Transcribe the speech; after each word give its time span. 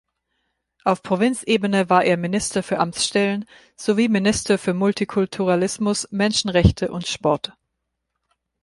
Auf 0.83 1.03
Provinzebene 1.03 1.87
war 1.91 2.03
er 2.03 2.17
Minister 2.17 2.63
für 2.63 2.79
Amtsstellen 2.79 3.45
sowie 3.75 4.09
Minister 4.09 4.57
für 4.57 4.73
Multikulturalismus, 4.73 6.07
Menschenrechte 6.09 6.91
und 6.91 7.05
Sport. 7.05 7.53